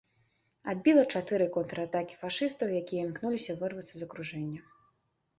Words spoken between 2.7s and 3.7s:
якія імкнуліся